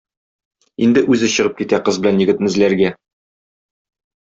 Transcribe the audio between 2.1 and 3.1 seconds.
егетне эзләргә.